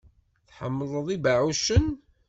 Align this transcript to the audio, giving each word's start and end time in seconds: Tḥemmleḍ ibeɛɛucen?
Tḥemmleḍ 0.47 1.07
ibeɛɛucen? 1.15 1.85